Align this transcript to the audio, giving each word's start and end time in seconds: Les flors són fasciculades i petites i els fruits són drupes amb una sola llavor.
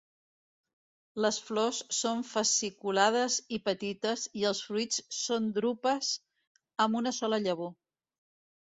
Les 1.25 1.37
flors 1.49 1.81
són 1.97 2.23
fasciculades 2.31 3.37
i 3.59 3.61
petites 3.69 4.27
i 4.43 4.49
els 4.53 4.63
fruits 4.71 5.05
són 5.21 5.53
drupes 5.61 6.13
amb 6.87 7.03
una 7.05 7.15
sola 7.21 7.43
llavor. 7.49 7.77